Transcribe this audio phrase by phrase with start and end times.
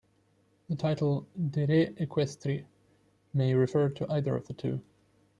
[0.67, 2.65] The title "De re equestri"
[3.35, 4.81] may refer to either of the two.